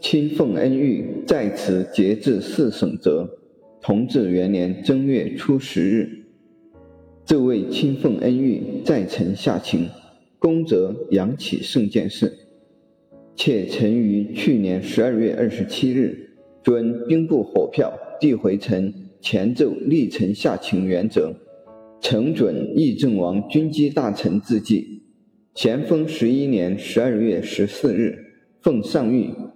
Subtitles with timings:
[0.00, 3.28] 亲奉恩谕，在此节制四省则，
[3.82, 6.24] 同治元年正月初十日，
[7.26, 9.90] 这位亲奉恩谕，在臣下情，
[10.38, 12.32] 功则扬起圣见事。
[13.36, 16.30] 且臣于去年十二月二十七日，
[16.62, 21.34] 准兵部火票递回臣前奏立臣下情原则，
[22.00, 25.02] 承准议政王军机大臣自记。
[25.54, 28.16] 咸丰十一年十二月十四日，
[28.62, 29.49] 奉上谕。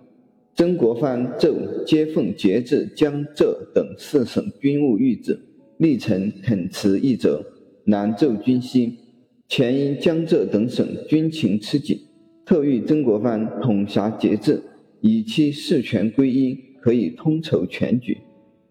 [0.57, 1.53] 曾国藩奏
[1.85, 5.37] 接奉节制江浙等四省军务谕旨，
[5.79, 7.45] 历臣恳辞一折，
[7.87, 8.97] 南奏军心。
[9.49, 11.99] 前因江浙等省军情吃紧，
[12.47, 14.63] 特谕曾国藩统辖节制，
[15.01, 18.16] 以期事权归一，可以通筹全局。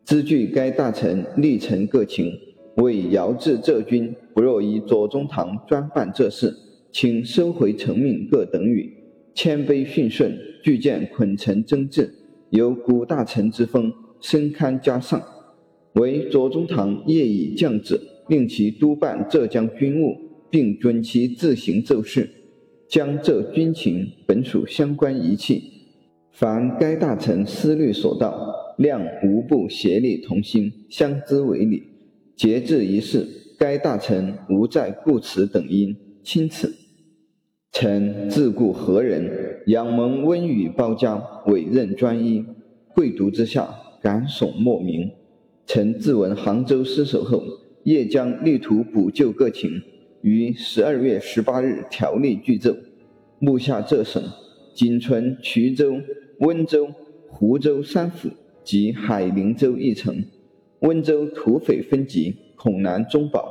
[0.05, 2.31] 兹据该大臣历臣各情，
[2.77, 6.55] 为遥制浙军，不若以左宗棠专办这事，
[6.93, 9.02] 请收回成命各等语。
[9.33, 12.09] 谦卑逊顺，俱见捆臣争挚，
[12.51, 15.21] 有古大臣之风，深堪嘉上。
[15.93, 20.15] 为左宗棠业已降旨，令其督办浙江军务，
[20.49, 22.29] 并准其自行奏事。
[22.87, 25.63] 江浙军情本属相关仪器，
[26.31, 31.83] 凡该大臣思虑所到，谅无不协力同心，相知为理。
[32.35, 36.82] 节制一事，该大臣无再故此等因，钦此。
[37.73, 42.45] 臣自顾何人，仰蒙温雨包家，委任专一，
[42.93, 43.67] 贵族之下，
[43.99, 45.09] 感悚莫名。
[45.65, 47.43] 臣自闻杭州失守后，
[47.81, 49.81] 夜将力图补救各情，
[50.21, 52.77] 于十二月十八日条例具奏，
[53.39, 54.21] 目下浙省
[54.75, 55.99] 仅存衢州、
[56.41, 56.87] 温州、
[57.27, 58.29] 湖州三府
[58.63, 60.23] 及海陵州一城。
[60.81, 63.41] 温州土匪分集，恐难中保；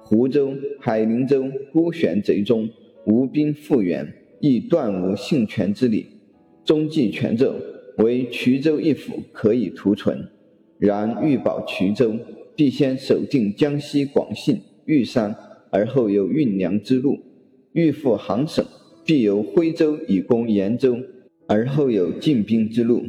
[0.00, 2.66] 湖州、海陵州孤悬贼中。
[3.10, 4.06] 无兵复原，
[4.38, 6.04] 亦断无幸权之理。
[6.62, 7.54] 中继权奏，
[7.96, 10.28] 为衢州一府可以图存。
[10.78, 12.14] 然欲保衢州，
[12.54, 15.34] 必先守定江西、广信、玉山，
[15.70, 17.14] 而后有运粮之路；
[17.72, 18.62] 欲复杭省，
[19.06, 20.98] 必由徽州以攻延州，
[21.46, 23.06] 而后有进兵之路。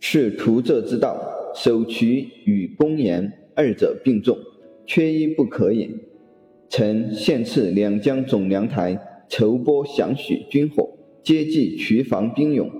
[0.00, 1.20] 是图浙之道，
[1.54, 4.38] 守衢与攻延二者并重，
[4.86, 5.90] 缺一不可也。
[6.70, 8.98] 臣现赐两江总粮台。
[9.28, 12.70] 筹拨详许军火，接济渠防兵勇，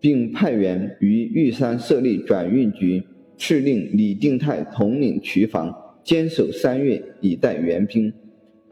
[0.00, 3.02] 并派员于玉山设立转运局，
[3.38, 5.74] 敕令李定泰统领渠防，
[6.04, 8.12] 坚守三月，以待援兵。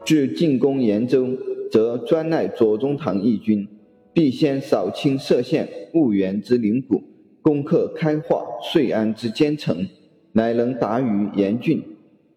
[0.03, 1.35] 至进攻延州，
[1.71, 3.67] 则专赖左宗棠义军，
[4.13, 7.01] 必先扫清歙县、婺源之灵谷，
[7.41, 9.87] 攻克开化、遂安之坚城，
[10.33, 11.81] 乃能达于严峻。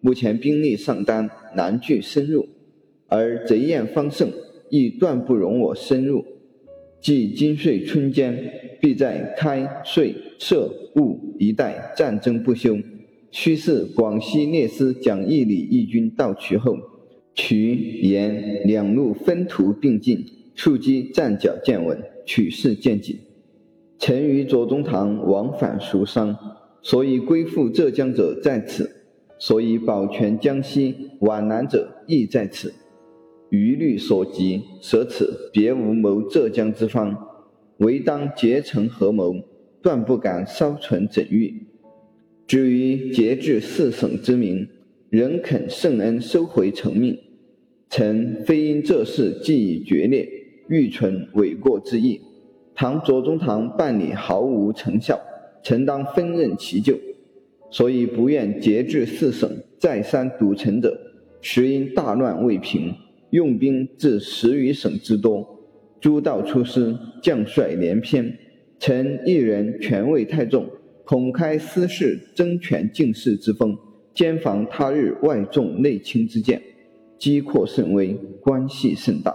[0.01, 2.47] 目前兵力尚单，难据深入，
[3.07, 4.31] 而贼焰方盛。
[4.69, 6.25] 亦断不容我深入。
[7.01, 8.37] 即今岁春间，
[8.81, 12.77] 必在开、遂、涉、婺一带战争不休。
[13.31, 16.77] 须是广西聂司蒋义礼义军到渠后，
[17.33, 20.25] 渠沿两路分途并进，
[20.55, 23.17] 触击战脚渐稳，取势渐紧。
[23.97, 26.35] 臣与左宗棠往返数商，
[26.81, 28.89] 所以归附浙江者在此，
[29.37, 32.73] 所以保全江西皖南者亦在此。
[33.49, 37.15] 余虑所及，舍此别无谋浙江之方，
[37.77, 39.35] 唯当结成合谋，
[39.81, 41.65] 断不敢稍存整欲。
[42.45, 44.67] 至于节制四省之名，
[45.09, 47.17] 仍肯圣恩收回成命。
[47.89, 50.27] 臣非因这事既已决裂，
[50.67, 52.21] 欲存伪过之意。
[52.75, 55.19] 倘左宗棠办理毫无成效，
[55.63, 56.97] 臣当分任其咎。
[57.71, 60.99] 所以不愿节制四省，再三堵城者，
[61.41, 62.93] 实因大乱未平。
[63.31, 65.59] 用兵至十余省之多，
[66.01, 68.37] 诸道出师，将帅连篇，
[68.79, 70.67] 臣一人权位太重，
[71.05, 73.77] 恐开私事争权竞势之风，
[74.13, 76.61] 兼防他日外重内轻之见，
[77.17, 79.33] 机阔甚微，关系甚大。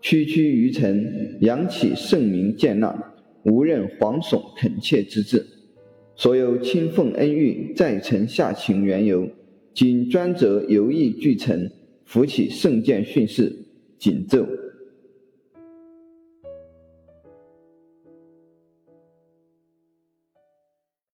[0.00, 3.12] 区区于臣，扬起圣明见纳，
[3.44, 5.44] 无任惶悚恳切之志。
[6.14, 9.28] 所有亲奉恩遇，在臣下请缘由，
[9.72, 11.72] 仅专责游艺具臣。
[12.04, 13.54] 扶起圣剑训示，
[13.98, 14.46] 紧奏。